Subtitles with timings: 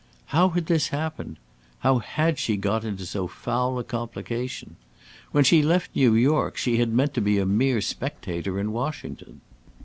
[0.33, 1.37] How had this happened?
[1.81, 4.75] how had she got into so foul a complication?
[5.31, 9.41] When she left New York, she had meant to be a mere spectator in Washington.